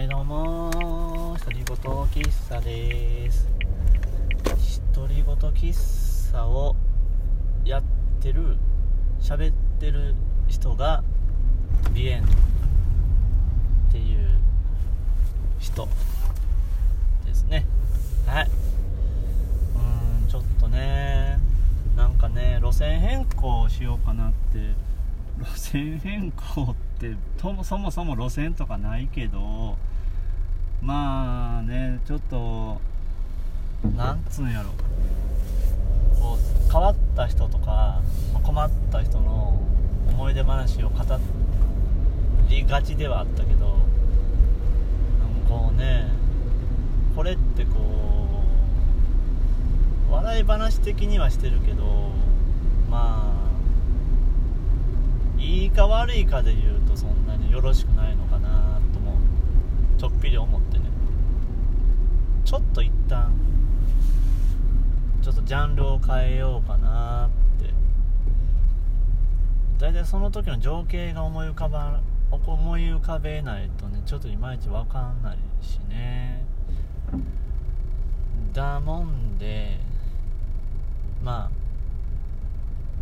[0.00, 3.48] えー、どうも独り言喫茶です。
[4.94, 6.76] 独り言喫茶を
[7.64, 7.82] やっ
[8.20, 8.58] てる
[9.20, 10.14] 喋ってる
[10.46, 11.02] 人が
[11.92, 12.26] ビエンっ
[13.90, 14.28] ていう
[15.58, 15.88] 人
[17.26, 17.66] ですね。
[18.24, 18.44] はい。
[18.44, 21.40] うーんちょっとね
[21.96, 24.58] なんかね路線変更しようかなって
[25.38, 29.76] 路線変更ってそもそも路線とかないけど
[30.82, 32.80] まあねちょっと
[33.96, 34.70] なんつうんやろ。
[36.18, 38.00] こう変わった人とか
[38.42, 39.62] 困った人の
[40.10, 40.96] 思い出話を語
[42.48, 43.78] りがちではあったけど
[45.48, 46.08] こうね
[47.14, 47.70] これってこ
[50.10, 52.10] う笑い話的にはしてるけど
[52.90, 53.47] まあ
[55.38, 59.16] いいか悪いかで言うとそんなによろしくないのかなとも
[59.96, 60.84] ちょっぴり思ってね。
[62.44, 63.32] ちょっと一旦
[65.22, 67.28] ちょっとジャンルを変えようかなっ
[67.62, 67.72] て。
[69.78, 72.00] 大体その時の情景が思い浮かば
[72.30, 76.44] 思い浮かべないとねちょっといまいち分かんないしね。
[78.52, 79.78] だもんで
[81.22, 81.50] まあ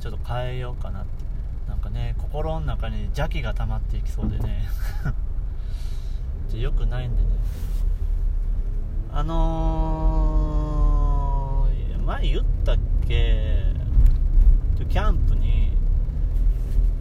[0.00, 1.29] ちょっと変えようかなって。
[1.70, 4.68] なんかね心の中に邪気が溜まっていきそうでね。
[6.60, 7.28] よくないんでね。
[9.12, 12.76] あのー、前言ったっ
[13.08, 13.70] け？
[14.90, 15.70] キャンプに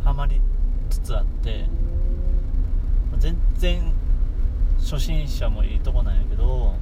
[0.04, 0.40] ハマり
[0.92, 1.66] つつあって
[3.18, 3.92] 全然
[4.78, 6.76] 初心者もいいとこなんやけど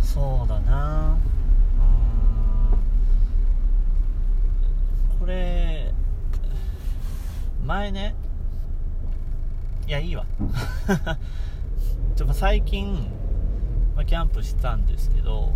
[0.00, 1.16] そうだな
[5.12, 5.94] うんこれ
[7.64, 8.16] 前ね
[9.90, 10.24] いやいいわ。
[12.14, 13.10] ちょっと最近、
[13.96, 15.52] まあ、キャンプしたんですけど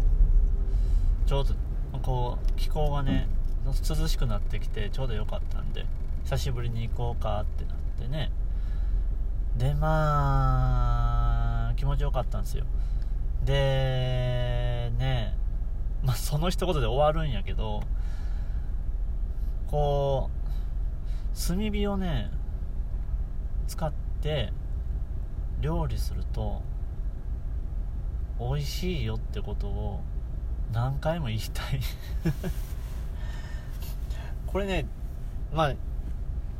[1.25, 1.55] ちょうど
[2.03, 3.29] こう気候がね
[3.65, 5.87] 涼しくなってきてちょうど良かったんで
[6.25, 8.33] 久しぶりに行こうかってなってね。
[9.57, 12.65] でまあ気持ちよかったんですよ。
[13.45, 15.37] でね
[16.03, 17.85] まあその一言で終わるんやけど
[19.69, 20.29] こ
[21.33, 22.33] う炭火をね
[23.69, 23.93] 使っ
[24.25, 24.51] て
[25.61, 26.63] 料理すると
[28.41, 30.01] 美味しいよってことを
[30.73, 31.81] 何回も言いたい。
[34.49, 34.87] これね
[35.53, 35.75] まあ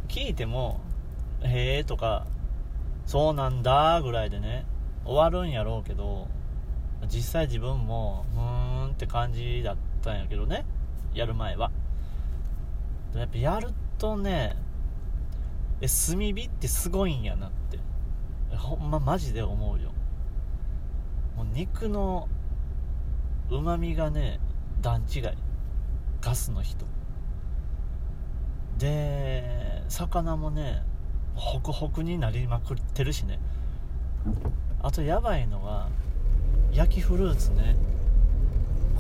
[0.09, 0.81] 聞いても
[1.43, 2.27] 「へえ」とか
[3.07, 4.67] 「そうなんだ」ぐらいでね
[5.05, 6.29] 終わるんやろうけど
[7.07, 10.67] 実際自分もうーんって感じだったんやけどね
[11.15, 11.71] やる前は。
[13.15, 14.57] やっぱやるとね
[15.85, 17.79] え炭火ってすごいんやなって。
[18.57, 19.93] ほんまマジで思うよ。
[21.37, 22.27] もう肉の
[23.51, 24.41] うまみがね
[24.81, 25.23] 段違い。
[26.23, 26.87] ガスの人。
[28.79, 30.83] で魚もね
[31.35, 33.39] ホクホクになりまくってるしね。
[34.83, 35.91] あとやばいのは
[36.73, 37.77] 焼きフルーツね。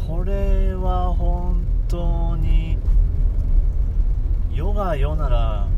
[0.07, 2.77] これは本当に
[4.53, 5.69] 世が世なら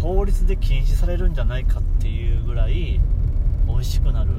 [0.00, 3.00] 法律で禁止されるんじゃないかっていうぐらい
[3.66, 4.30] 美味しくなる。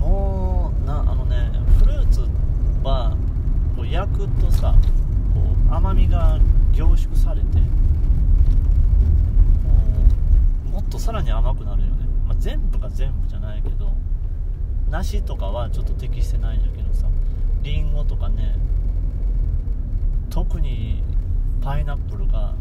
[0.00, 2.22] もうなあのねフルーツ
[2.82, 3.16] は
[3.76, 4.74] こう焼くとさ
[5.32, 5.40] こ
[5.70, 6.40] う甘みが
[6.72, 7.46] 凝縮されて
[10.72, 13.92] もっとさらに甘くなるよね、まあ、全部が全部じゃないけど
[14.90, 17.06] 梨とかはちょっと適してないんだけどさ
[17.62, 18.56] りんごとかね
[20.30, 21.04] 特に
[21.62, 22.54] パイナップルが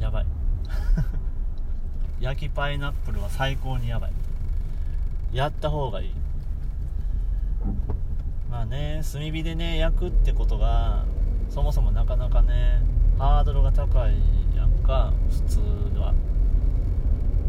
[0.00, 0.26] やばい。
[2.20, 4.12] 焼きパイナップルは最高にやばい。
[5.32, 6.12] やった方がいい。
[8.50, 11.04] まあね炭火でね焼くってことが
[11.48, 12.80] そもそもなかなかね
[13.18, 14.14] ハードルが高い
[14.56, 15.60] やんか普通
[15.98, 16.14] は。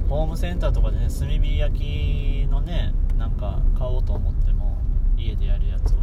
[0.10, 4.78] ホームセンターとかでね炭火焼きのねなんか買おうと思っても
[5.18, 5.98] 家でやるやつを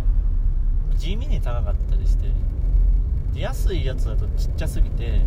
[0.97, 2.29] 地味に高かったりして。
[3.37, 5.21] 安いやつだとちっちゃすぎて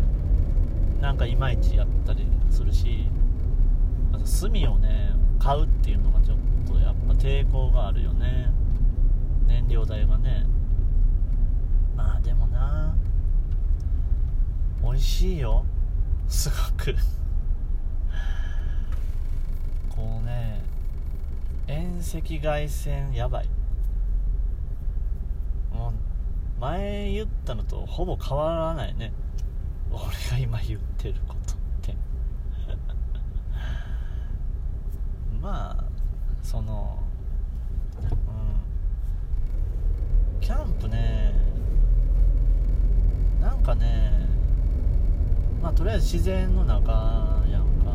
[1.00, 3.08] なんかいまいちやったりするし
[4.12, 8.50] あと炭をね買うっていうのがちょっとやっぱ抵抗があるよね。
[9.46, 10.46] 燃料代がね。
[11.96, 12.94] まあでもな
[14.82, 15.64] 美味しいよ。
[16.28, 16.94] すごく。
[19.94, 20.62] こうね
[21.66, 23.48] 遠赤外線やばい。
[25.72, 25.92] もう
[26.60, 29.12] 前言ったのとほぼ変わらないね。
[29.92, 31.96] 俺が今言ってることって。
[35.40, 35.84] まあ
[36.42, 36.98] その
[38.02, 38.08] うん。
[40.40, 41.34] キャンプね
[43.40, 44.26] なんかね
[45.62, 46.92] まあとりあえず自然の中
[47.50, 47.90] やんか、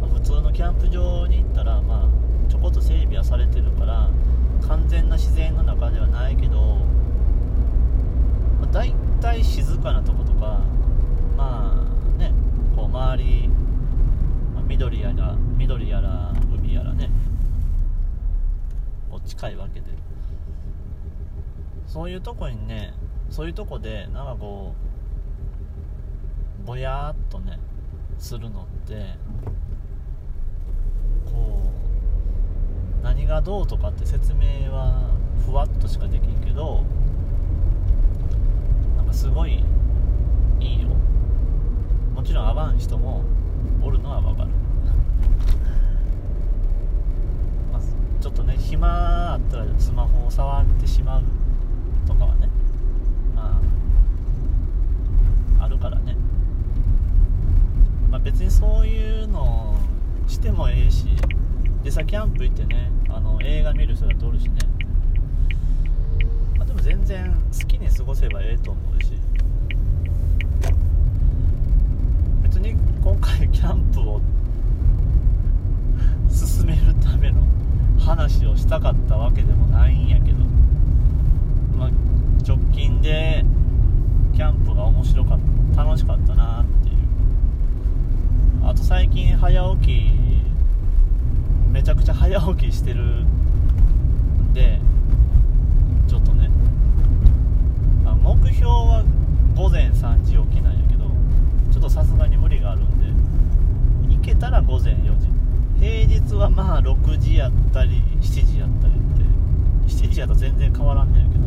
[0.00, 4.08] まあ普通のキャンプ場に行ったらまあちょこっと整備はされてるから
[4.68, 6.76] 完全な自然の中ではないけど、
[8.60, 9.11] まあ、大体
[9.42, 10.60] 静かなとことか
[11.36, 12.32] まあね
[12.74, 13.48] こう周り、
[14.54, 17.08] まあ緑やら緑やら海やらね
[19.10, 19.86] こう近いわけで。
[21.92, 22.94] そういうとこにね
[23.28, 24.72] そういうとこでなんかこ
[26.64, 27.58] うぼやーっとね
[28.16, 29.14] するのって
[31.26, 31.70] こ
[33.00, 35.10] う何がどうとかって説明は
[35.44, 36.82] ふわっとしかできんけど
[39.12, 39.62] すごい
[40.58, 40.88] いいよ。
[42.14, 43.22] もちろん合わん人も
[43.82, 44.50] おるのはわかる。
[47.72, 47.82] まあ
[48.20, 51.22] ちょっとね暇あったらスマホを触ってしまう
[52.06, 52.48] とかはね
[53.34, 53.60] ま
[55.60, 56.16] ああるからね。
[58.10, 59.74] まあ別にそういうの
[60.26, 61.06] してもええし
[61.84, 64.54] でさキャンプ行ってねあの映画見る人だっておるしね、
[67.12, 69.12] 然好きに過ごせばええと思うし。
[72.42, 72.74] 別に
[73.04, 74.20] 今回キャンプを
[76.30, 77.42] 進めるための
[77.98, 80.38] 話をしたかったわけでもないんやけど、
[81.76, 81.90] まあ、
[82.46, 83.44] 直近で
[84.34, 85.38] キャンプが面白かっ
[85.74, 86.96] た楽しかったなっていう。
[88.64, 90.12] あと最近早起き
[91.70, 94.80] めちゃくちゃ早起きしてるんで
[96.08, 96.50] ちょっとね
[98.04, 99.04] あ目標は
[99.54, 101.04] 午前3時起きなんやけど
[101.72, 105.28] ちょっとさすがに無理があるんで行けたら午前4時。
[105.80, 108.96] 平日はまあ6時やったり7時やったりっ
[109.88, 111.46] て7時やと全然変わらんねんやけど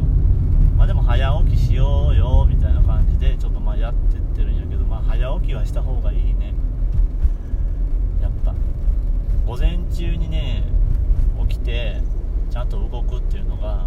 [0.77, 6.53] まあでも早起きしようよみたいな感じでちょっとまあやってってるんやけどまあ早起きはした方がいいね。
[8.21, 8.53] やっぱ。
[9.47, 10.63] 午前中にね
[11.47, 12.01] 起きて
[12.49, 13.85] ちゃんと動くっていうのが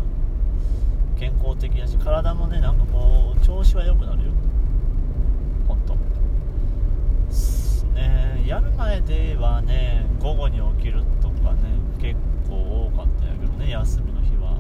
[1.19, 4.31] 健康的だし体もねなんかこう調子は良くなるよ。
[5.67, 5.94] 本当
[7.94, 11.59] ねやる前ではね午後に起きるとかね
[12.00, 12.19] 結
[12.49, 14.59] 構多かったんやけどね休みの日は。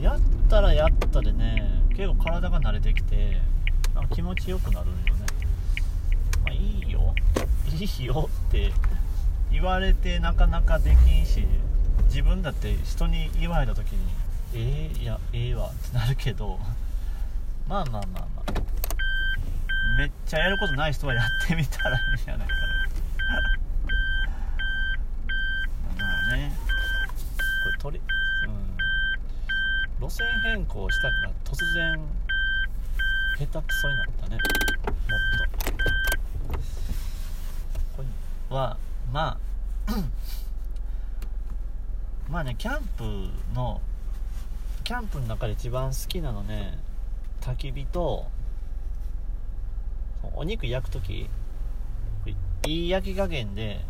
[0.00, 3.40] やったらやったでね結構体が慣れてきて
[3.94, 5.04] なんか気持ちよくなるんよね。
[6.44, 7.14] まあいいよ。
[7.78, 8.72] いいよって
[9.52, 11.46] 言われてなかなかできんし
[12.06, 13.98] 自分だって人に言われた時に
[14.58, 16.58] えー、いやええわってなるけど
[17.68, 18.52] まあまあまあまあ。
[19.98, 22.60] めっちゃやることない人はやってみたらいいんじゃないかな。
[26.04, 26.52] まあね。
[27.64, 28.76] これ鳥うん。
[30.08, 31.98] 路線変更したから突然
[33.38, 34.36] 下手くそになったね。
[34.36, 34.40] もっ
[35.38, 36.56] と。
[37.96, 38.02] こ
[38.50, 38.76] れは
[39.12, 39.38] まあ
[42.30, 43.80] まあねキャンプの
[44.86, 46.78] キャンプの中で一番好きなのね
[47.40, 48.26] 焚き火と
[50.36, 51.28] お肉焼く時
[52.68, 53.80] いい焼き加減で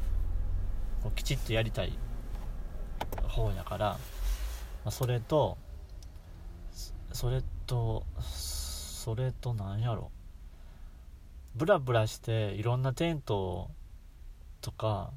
[1.02, 1.92] こうきちっとやりたい
[3.28, 3.98] 方やから、ま
[4.86, 5.58] あ、それと
[7.12, 10.10] それとそれと何やろ。
[11.56, 13.68] ブラブラしていろんなテント
[14.62, 15.10] とか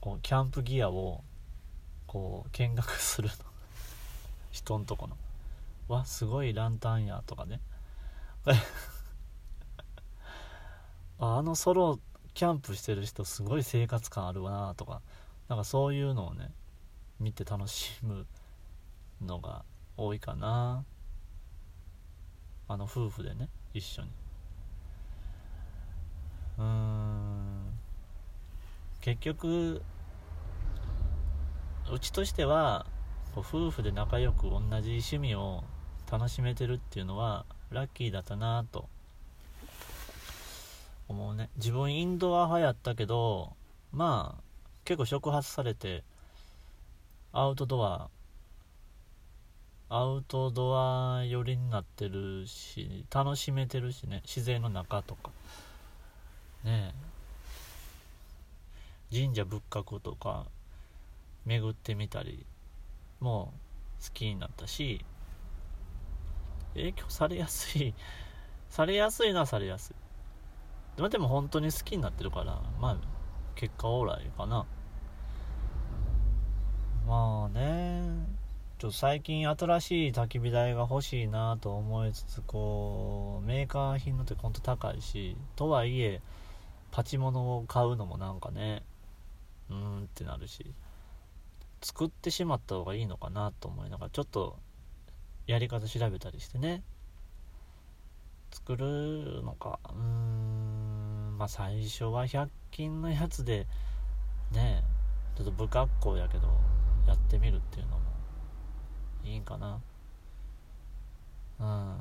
[0.00, 1.22] こうキャンプギアを
[2.08, 3.51] こう見学するの。
[4.52, 5.16] 人んとこの。
[5.88, 7.60] わすごいランタンやとかね。
[11.18, 11.98] あのソロ
[12.34, 15.02] キャンプしてる人すごい生活感あるわなとか。
[15.48, 16.52] なんかそういうのをね
[17.18, 18.26] 見て楽しむ
[19.20, 19.64] のが
[19.96, 20.84] 多いかな。
[22.68, 24.08] あの夫婦でね一緒に。
[26.58, 27.78] うん。
[29.00, 29.82] 結局
[31.90, 32.86] うちとしては
[33.34, 35.64] こう夫婦で仲良く同じ趣味を
[36.10, 38.88] 楽しめてるっていうのはラッキーだったなと
[41.08, 41.48] 思うね。
[41.56, 43.54] 自分インドア派やったけど
[43.92, 44.42] まあ
[44.84, 46.04] 結構触発されて
[47.32, 48.08] アウトドア
[49.88, 54.22] アウトドア寄りになってるし楽しめてるしね。
[54.24, 55.30] 自然の中とか。
[56.64, 56.94] ね
[59.12, 59.16] え。
[59.24, 60.46] 神社仏閣とか
[61.44, 62.46] 巡ってみたり。
[63.22, 63.52] も
[64.04, 65.04] 好きになったし
[66.74, 67.94] 影響されやすい
[68.68, 69.96] されやすいのはされやすい。
[70.96, 72.96] でもでも本当に好きになってるからまあ
[73.54, 74.66] 結果オーライかな。
[77.06, 78.26] まあね
[78.78, 86.20] ちょっと最近新しい焚き火台が欲しいなと思いつつこうメーカー品のってほんと高いしとはいえ
[86.90, 88.82] パチモノを買うのもなんかね
[89.70, 90.74] うーんってなるし。
[91.82, 94.56] 作ってしまった方がいいのかなと思いながらちょっと
[95.46, 96.82] やり方調べたりしてね。
[98.52, 99.80] 作るのか。
[99.84, 103.66] うーんまあ最初は100均のやつで
[104.52, 104.84] ね
[105.36, 106.46] ちょっと不格好やけど
[107.08, 108.02] やってみるっていうのも
[109.24, 109.80] いいんかな。
[111.58, 111.96] うん。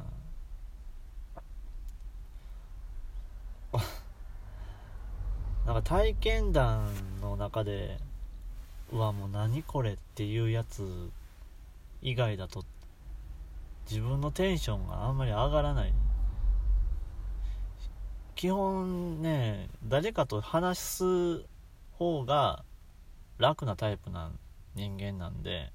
[5.66, 6.90] なんか体験談
[7.22, 8.00] の中で
[8.92, 11.10] わもう何これっていうやつ
[12.02, 12.66] 以外だと
[13.90, 15.94] 自分のテンションがあんまり上がらない。
[18.36, 21.04] 基本ね誰かと話す
[21.94, 22.64] 方が
[23.38, 24.32] 楽なタイプな
[24.76, 25.72] 人間なんで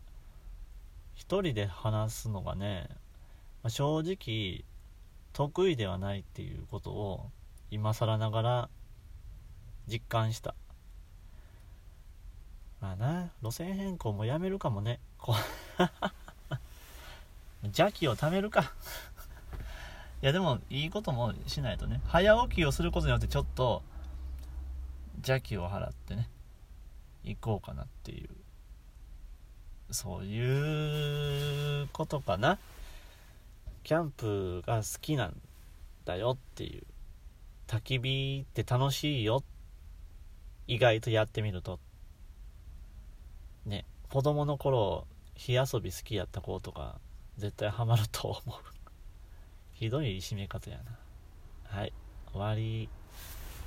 [1.15, 2.89] 一人で話すのがね、
[3.63, 4.65] まあ正直
[5.33, 7.31] 得意ではないっていうことを
[7.71, 8.69] 今更ながら
[9.89, 10.55] 実感した。
[12.81, 15.01] まあな路線変更もやめるかもね。
[15.19, 15.37] こう
[17.67, 18.73] 邪気を貯めるか。
[20.23, 22.01] いやでもいいこともしないとね。
[22.07, 23.83] 早起きをすることによってちょっと
[25.17, 26.29] 邪気を払ってね
[27.25, 28.31] 行こうかなっていう。
[29.91, 32.59] そういうことかな。
[33.85, 35.41] キャンプが好きなん
[36.05, 36.83] だよっていう。
[37.69, 39.43] 焚き火って楽しいよ。
[40.67, 41.79] 意外とやってみると。
[43.67, 46.99] ね子供の頃火遊び好きやった子とか
[47.37, 48.61] 絶対ハマると思う。
[49.75, 50.99] ひどい締め方やな。
[51.65, 51.93] はい。
[52.33, 52.89] 終わり。